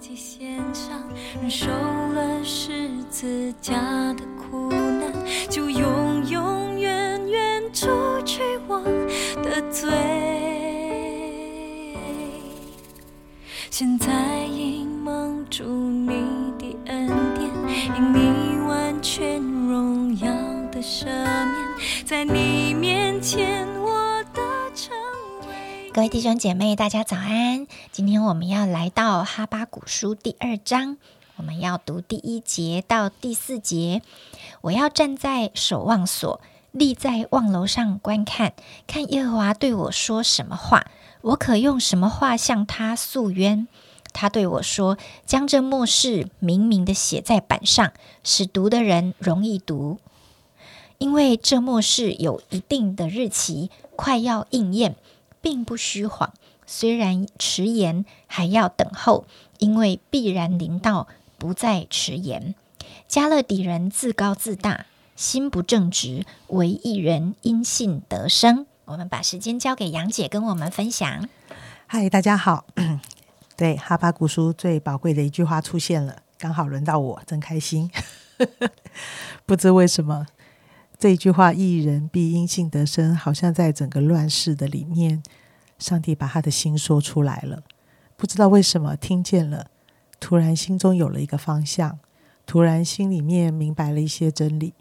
[0.00, 1.02] 己献上，
[1.40, 3.74] 忍受了十字架
[4.14, 5.12] 的苦难，
[5.48, 7.88] 就永永远远除
[8.24, 8.80] 去我
[9.42, 9.90] 的罪。
[13.70, 17.50] 现在因蒙住你的恩典，
[17.96, 20.26] 因你完全荣耀
[20.72, 23.77] 的赦免，在你面前。
[25.98, 27.66] 各位弟兄姐妹，大家早安！
[27.90, 30.96] 今天我们要来到哈巴古书第二章，
[31.34, 34.00] 我们要读第一节到第四节。
[34.60, 36.40] 我要站在守望所，
[36.70, 38.52] 立在望楼上观看，
[38.86, 40.86] 看耶和华对我说什么话，
[41.22, 43.66] 我可用什么话向他诉冤？
[44.12, 44.96] 他对我说
[45.26, 49.98] ：“将这末世明明的写在板上，使读的人容易读。
[50.98, 54.94] 因为这末世有一定的日期，快要应验，
[55.40, 56.32] 并不虚谎。
[56.66, 59.26] 虽然迟延，还要等候，
[59.58, 62.54] 因为必然临到，不再迟延。
[63.06, 71.28] 加勒底人自高自大，心不正直，唯一人因信得生。”我们把时间交给杨姐，跟我们分享。
[71.86, 72.64] 嗨，大家好。
[73.56, 77.90] 对，哈巴古书最宝贵的一句话出现了，刚好轮到我，真开心。
[79.44, 80.26] 不知为什么，
[80.98, 85.22] 这一句话“一人必因信得生”，好像在整个乱世的里面，
[85.78, 87.62] 上帝把他的心说出来了。
[88.16, 89.70] 不知道为什么，听见了，
[90.18, 92.00] 突然心中有了一个方向，
[92.44, 94.74] 突然心里面明白了一些真理，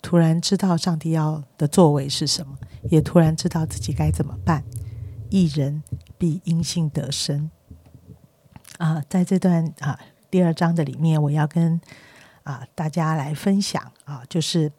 [0.00, 4.64] 突然知道上帝要的作为是什么，也突然知道自己该怎么办。
[5.28, 5.82] 一人
[6.16, 7.50] 必因信得生。
[8.78, 10.00] 啊，在这段啊
[10.30, 11.78] 第二章的里面，我要跟
[12.44, 14.72] 啊大家来分享啊，就是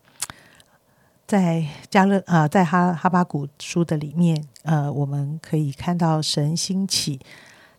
[1.32, 7.22] 在加勒啊，在哈哈巴谷书的里面，呃，我们可以看到神兴起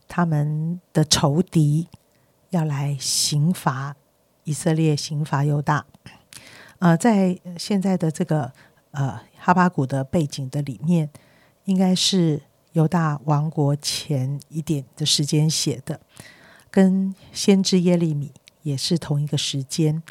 [0.08, 1.86] 他们的仇敌
[2.48, 3.94] 要来刑罚
[4.44, 5.84] 以色列，刑罚犹大。
[6.78, 8.50] 呃，在现在的这个
[8.92, 11.10] 呃哈巴谷的背景的里面，
[11.66, 12.40] 应该是。
[12.72, 16.00] 犹大王国前一点的时间写的，
[16.70, 18.32] 跟先知耶利米
[18.62, 20.02] 也是同一个时间。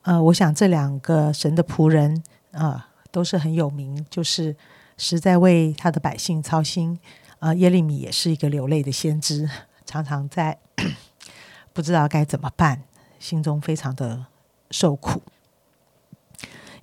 [0.00, 4.56] 呃，我想这两个神的仆人啊，都是很有名，就是
[4.96, 6.98] 实在为他的百姓操心。
[7.40, 9.50] 啊，耶利米也是一个流泪的先知，
[9.84, 10.58] 常常在
[11.74, 12.84] 不知道该怎么办，
[13.18, 14.24] 心中非常的
[14.70, 15.20] 受苦，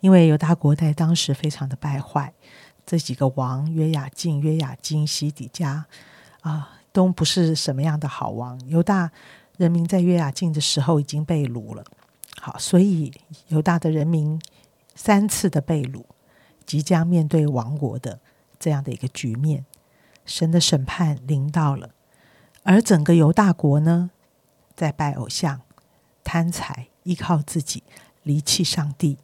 [0.02, 2.32] 因为犹大国在当时非常的败坏。
[2.86, 5.86] 这几个王约雅敬、约雅金、西底家
[6.42, 8.60] 啊，都不是什么样的好王。
[8.68, 9.10] 犹大
[9.58, 11.84] 人民在约雅敬的时候已经被掳了，
[12.40, 13.12] 好，所以
[13.48, 14.40] 犹大的人民
[14.96, 16.04] 三次的被掳，
[16.66, 18.20] 即将面对亡国的
[18.60, 19.66] 这样的一个局面。
[20.26, 21.90] 神的审判临到了，
[22.64, 24.12] 而整个犹大国呢，
[24.76, 25.62] 在拜偶像、
[26.24, 27.84] 贪财、依靠自己、
[28.22, 29.18] 离弃上帝。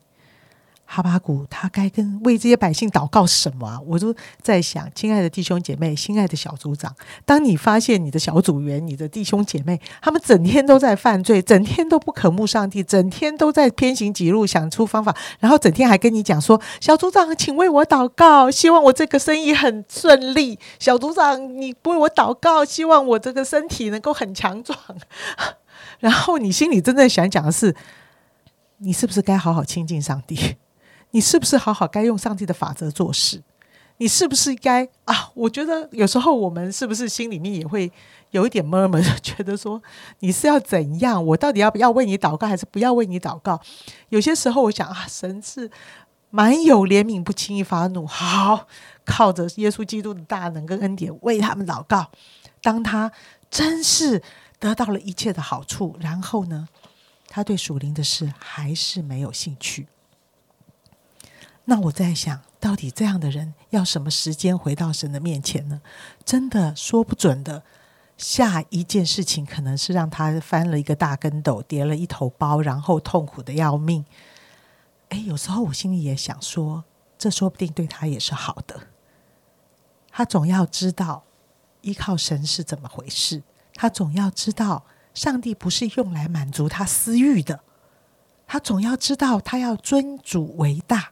[0.90, 3.80] 哈巴谷他该跟为这些百姓祷告什么啊？
[3.86, 24.80] 我都在想，亲爱的弟兄姐妹，心爱的小组长，当你发现你的小组员、你的弟兄姐妹，他们整天都在犯罪，整天都不渴慕上帝，整天都在偏行己路，想出方法，然后整天还跟你讲说：“小组长，请为我祷告，希望我这个生意很顺利。”小组长，你为我祷告，希望我这个身体能够很强壮。
[26.00, 27.76] 然后你心里真正想讲的是，
[28.78, 30.56] 你是不是该好好亲近上帝？
[31.12, 33.42] 你是不是好好该用上帝的法则做事？
[34.00, 35.32] 你是不是该啊？
[35.34, 37.92] 我觉得有时候我们是不是心里面也会
[38.30, 39.82] 有一点闷闷，觉得说
[40.20, 41.26] 你是要怎样？
[41.26, 43.60] 我到底要不要为你祷告，还是不要为你祷告？
[44.10, 45.72] 有些时候我想啊，神是
[46.30, 48.06] 蛮有怜悯，不轻易发怒。
[48.06, 48.68] 好，
[49.04, 52.12] 靠着耶稣基督的大能跟恩典为他们祷告。
[52.62, 53.12] 当他
[53.50, 54.22] 真是
[54.60, 56.68] 得到了一切的好处，然后呢，
[57.28, 59.88] 他对属灵的事还是没有兴趣。
[61.70, 65.82] 那我在想，到底这样的人要什么时间回到神的面前呢？
[66.24, 67.64] 真的说不准的。
[68.16, 74.06] 下一件事情可能是让他翻了一个大跟斗，跌了一头包，然后痛苦的要命。
[75.10, 76.86] 哎，有时候我心里也想说，
[77.18, 78.80] 这说不定对他也是好的。
[80.10, 81.26] 他总要知道
[81.82, 83.44] 依靠神是怎么回事，
[83.74, 87.60] 他总要知道上帝不是用来满足他私欲的，
[88.48, 91.12] 他总要知道他要尊主为大。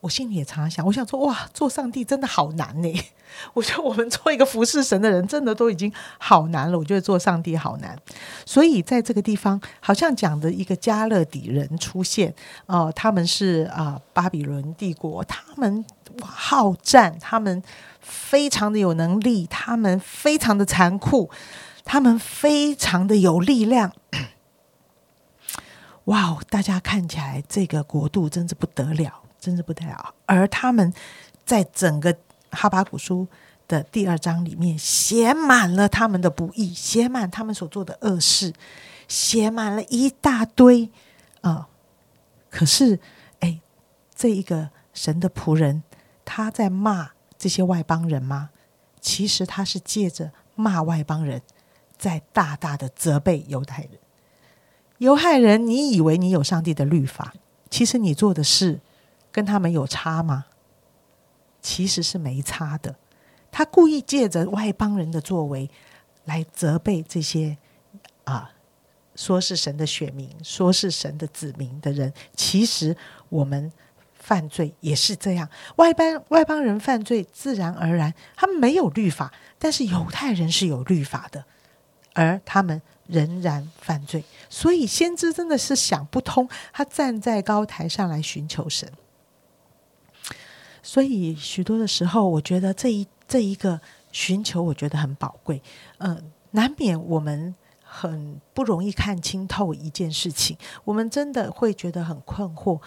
[0.00, 3.04] 我心里也常常想，我想说，哇，做上帝真的好难呢。
[3.54, 6.78] 我觉得我们做一个服侍神的人，真的都已经好难了。
[6.78, 7.96] 我觉得做上帝好难。
[8.44, 12.34] 所以在这个地方，好像讲的一个加勒底人出现，
[12.66, 15.84] 哦，他们是啊，巴比伦帝国，他们
[16.22, 17.62] 好战，他们
[18.00, 21.30] 非常的有能力，他们非常的残酷，
[21.84, 23.92] 他们非常的有力量。
[26.06, 26.42] 哇哦！
[26.48, 30.14] 大家看起来这个国度真是不得了，真是不得了。
[30.26, 30.92] 而他们
[31.44, 32.16] 在整个
[32.50, 33.26] 哈巴古书
[33.66, 38.52] 的第二章里面写满了他们的不义，写满他们所做的恶事，
[39.08, 40.90] 写满了一大堆
[41.40, 41.68] 啊。
[42.50, 42.98] 可是，
[43.38, 43.60] 哎，
[44.14, 45.82] 这一个神的仆人，
[46.24, 48.50] 他在骂这些外邦人吗？
[49.00, 51.40] 其实他是借着骂外邦人，
[51.96, 53.92] 在大大的责备犹太人。
[54.98, 57.32] 犹太人，你以为你有上帝的律法？
[57.70, 58.80] 其实你做的事
[59.30, 60.46] 跟他们有差吗？
[61.60, 62.96] 其实是没差的。
[63.50, 65.70] 他故意借着外邦人的作为
[66.24, 67.56] 来责备这些
[68.24, 68.52] 啊，
[69.14, 72.12] 说是神的选民，说是神的子民的人。
[72.34, 72.96] 其实
[73.28, 73.72] 我们
[74.14, 81.44] 犯罪也是这样，外邦外邦人犯罪，自然而然他们没有律法，但是犹太人是有律法的，
[82.14, 82.80] 而他们。
[83.10, 86.48] 仍然犯罪，所以先知真的是想不通。
[86.72, 88.88] 他站在高台上来寻求神，
[90.82, 93.80] 所以许多的时候，我觉得这一这一个
[94.12, 95.62] 寻求，我觉得很宝贵。
[95.98, 102.80] 嗯，难免我们很不容易看清透一件事情，我们真的会觉得很困惑。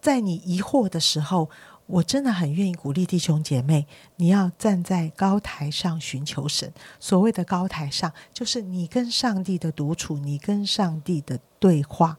[0.00, 1.50] 在你疑惑的时候。
[1.88, 3.86] 我真的很愿意鼓励弟兄姐妹，
[4.16, 6.72] 你要站在高台上寻求神。
[6.98, 12.18] 所谓的高台上，就是你跟上帝的独处，你跟上帝的对话，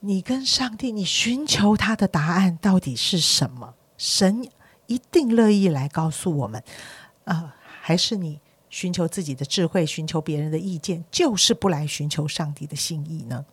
[0.00, 3.74] 你跟上帝，你寻求他的答案到底是什么？
[3.98, 4.48] 神
[4.86, 6.64] 一定乐意来告诉我们。
[7.24, 8.40] 啊，还是你
[8.70, 13.44] 寻求自己的智慧，寻求别人的意见，就是不来寻求上帝的心意呢？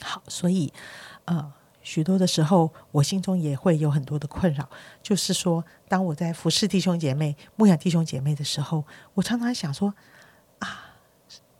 [0.00, 0.72] 好，所以，
[1.24, 1.52] 呃。
[1.86, 4.66] 许多的时候，我心中也会有很多的困扰。
[5.02, 8.82] 就是说，当我在服侍弟兄姐妹、牧养弟兄姐妹的时候，
[9.12, 9.94] 我常常想说：
[10.60, 10.96] 啊，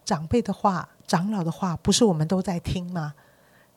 [0.02, 3.12] 长辈的话、长老的话，不是我们都在听吗？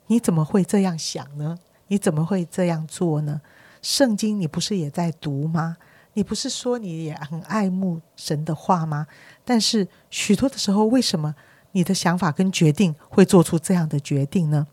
[0.06, 1.60] 你怎么会这样想呢？
[1.88, 3.42] 你怎么会这样做呢？
[3.82, 5.78] 圣经你不是也在读吗？
[6.14, 9.06] 你不是说你也很爱慕神的话吗？
[9.46, 11.36] 但是许多的时候，为什么
[11.74, 14.66] 你的想法跟决定会做出这样的决定呢？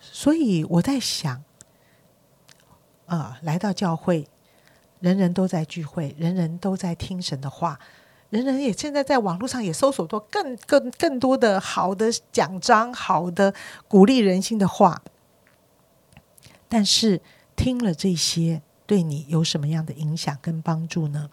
[0.00, 1.42] 所以我在想，
[3.06, 4.28] 啊，来到教会，
[5.00, 7.80] 人人都在聚会，人人都在听神的话，
[8.30, 13.52] 人人也现在在网络上也搜索到更更更多的好的奖章，好的
[13.88, 15.02] 鼓励人心的话。
[16.68, 17.20] 但是
[17.58, 21.28] 听了这些，对你有什么样的影响跟帮助呢？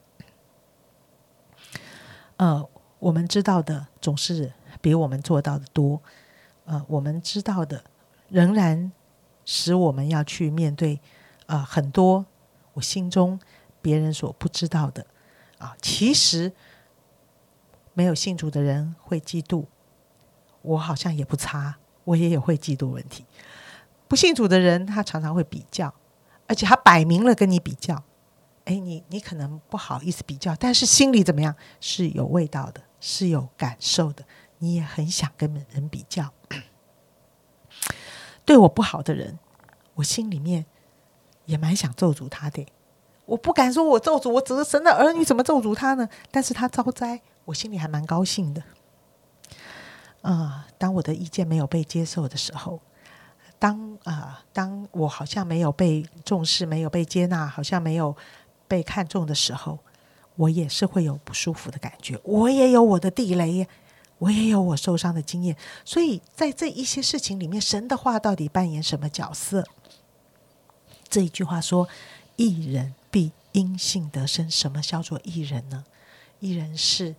[2.37, 2.67] 呃，
[2.97, 4.51] 我们知道的总是
[4.81, 6.01] 比我们做到的多，
[6.65, 7.83] 呃，我们知道的。
[8.27, 8.91] 仍然
[9.45, 10.99] 使我们要去面对
[11.45, 12.25] 啊，很多
[12.73, 13.39] 我心中
[13.83, 15.05] 别人所不知道的
[15.59, 15.77] 啊。
[15.79, 16.51] 其实
[17.93, 19.65] 没有信主的人会嫉妒，
[20.63, 23.23] 我好像也不差，我也有会嫉妒问题。
[24.07, 25.93] 不信主的人，他常常会比较，
[26.47, 28.03] 而且他摆明了跟你比较。
[28.65, 34.25] 哎，你你可能不好意思比较，但是心里怎么样是有味道的，是有感受的，
[34.57, 36.33] 你也很想跟人比较。
[38.43, 39.37] 对我不好的人，
[39.93, 40.65] 我心里面
[41.45, 42.65] 也蛮想咒诅他的。
[43.25, 46.09] 我不敢说我咒诅，我只是神的儿女，怎么咒诅他呢？
[46.31, 48.63] 但是他招灾，我心里还蛮高兴的。
[50.23, 52.81] 啊，当我的意见没有被接受的时候，
[53.65, 58.15] 当啊，当我好像没有被重视，没有被接纳，好像没有
[58.67, 59.79] 被看重的时候，
[60.35, 62.19] 我也是会有不舒服的感觉。
[62.23, 63.67] 我也有我的地雷。
[64.19, 69.65] 我也有我受伤的经验，所以在这一些事情里面，神的话到底扮演什么角色？
[71.09, 71.89] 这一句话说
[72.37, 75.83] ：“一人必因信得生。”什么叫做一人呢？
[76.39, 77.15] 一人是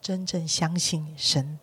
[0.00, 1.60] 真正相信神，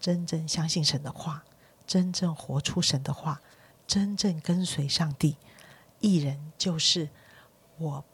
[0.00, 1.44] 真正相信神的话，
[1.90, 3.42] 真正活出神的话，
[3.84, 5.36] 真正跟随上帝。
[5.98, 7.08] 一人就是
[7.78, 8.04] 我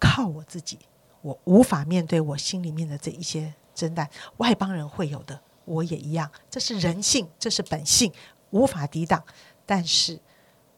[0.00, 0.78] 靠我自己，
[1.20, 3.52] 我无法面对我心里面的这一些。
[3.74, 6.32] 真的，外邦人会有的，我也一样。
[6.48, 8.10] 这是人性，这是本性，
[8.48, 9.22] 无法抵挡。
[9.66, 10.18] 但是，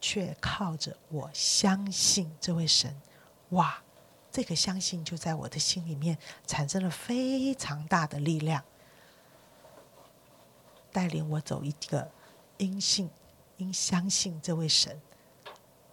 [0.00, 3.00] 却靠着我相信这位神，
[3.50, 3.80] 哇！
[4.32, 8.64] 这个相信就在我的心里面产生了非常大的力量，
[10.90, 12.10] 带领我走一个
[12.58, 13.11] 因信
[13.56, 15.00] 因相信这位神，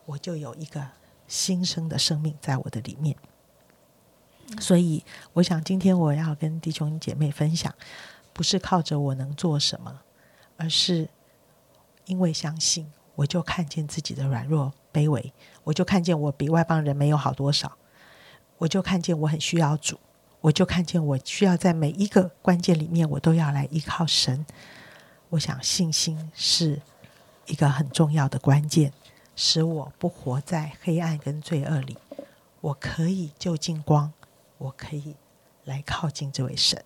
[0.06, 0.86] 我就有一个
[1.28, 3.16] 新生的生命在我的里面。
[4.60, 5.04] 所以，
[5.34, 7.74] 我想今天我要跟弟兄姐妹分享，
[8.34, 10.02] 不是靠着我能做什么，
[10.58, 11.08] 而是
[12.06, 15.32] 因为相信，我就看见自己的软弱卑微，
[15.64, 17.78] 我就看见我比外邦人没有好多少，
[18.58, 19.98] 我就看见我很需要主，
[20.42, 24.46] 我就看见我需要在每一个关键里面，我都要来依靠神。
[25.32, 26.82] 我想信心是
[27.46, 28.92] 一个很重要的关键，
[29.36, 31.98] 使我不活在黑暗跟罪恶里。
[32.60, 34.12] 我可以就近光，
[34.58, 35.16] 我可以
[35.64, 36.84] 来靠近这位神。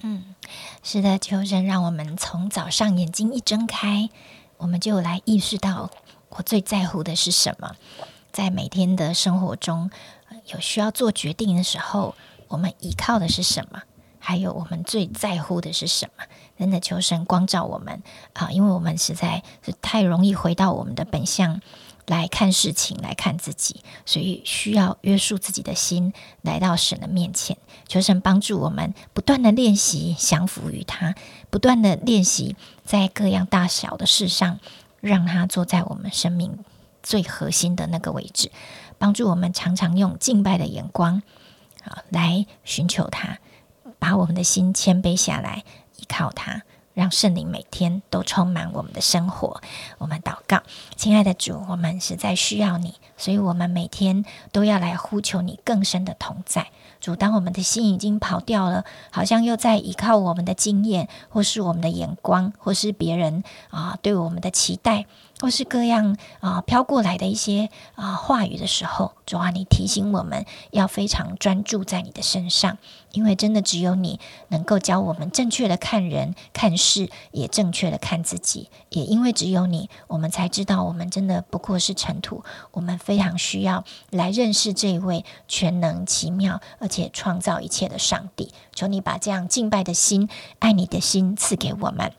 [0.00, 0.34] 嗯，
[0.82, 4.10] 是的，求神让我们从早上眼睛一睁开，
[4.56, 5.90] 我们就来意识到
[6.30, 7.76] 我最在乎的是什么。
[8.32, 9.88] 在每天的生活中，
[10.46, 12.16] 有需要做决定的时候，
[12.48, 13.82] 我们依靠的是什么？
[14.18, 16.24] 还有我们最在乎的是什么？
[16.58, 18.50] 真的求神光照我们啊！
[18.50, 21.60] 因为我们实在是太容易回到我们的本相
[22.06, 27.56] 来看事情，来看自己，所以需要约束自己的心，来到神的面前，
[27.86, 31.14] 求神帮助我们不断的练习降服于他，
[31.48, 34.58] 不断的练习在各样大小的事上，
[35.00, 36.58] 让他坐在我们生命
[37.04, 38.50] 最核心的那个位置，
[38.98, 41.22] 帮助我们常常用敬拜的眼光
[41.84, 43.38] 啊来寻求他，
[43.98, 45.64] 把我们的心谦卑下来。
[45.96, 46.62] 依靠他，
[46.94, 49.60] 让圣灵每天都充满我们的生活。
[49.98, 50.62] 我们祷告，
[50.96, 56.68] 亲爱的主，我们实在需要你，所以我们每天都要来呼求你更深的同在。
[57.00, 65.06] 主，当我们的心已经跑掉了，好像又在依靠我们的经验，或是我们的眼光，或是别人啊对我们的期待。
[65.40, 72.78] 或是各样啊飘过来的一些啊话语的时候，主啊，你提醒我们要非常专注在你的身上，
[73.12, 74.18] 因为真的只有你
[74.48, 78.68] 能够教我们正确的看人看事，也正确的看自己。
[78.90, 82.42] 也因为只有你，我们才知道我们真的不过是尘土。
[82.72, 88.52] 我们非常需要来认识这一位全能、奇妙而且创造一切的上帝。
[88.74, 90.28] 求你把这样敬拜的心、
[90.58, 92.12] 爱你的心赐给我们。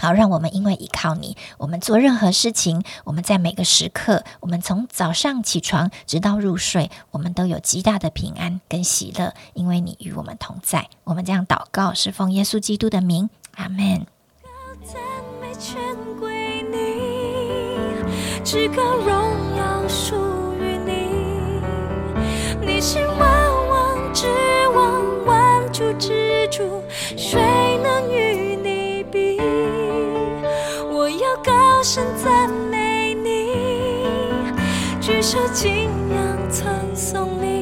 [0.00, 10.88] 好，让我们因为依靠你，我们做任何事情，我们在每个时刻，我们从早上起床直到入睡，我们都有极大的平安跟喜乐，因为你与我们同在。
[11.04, 14.06] 我们这样祷告，是奉耶稣基督的名，阿门。
[18.74, 18.98] 高
[35.30, 36.66] 是怎样赠
[36.96, 37.57] 送你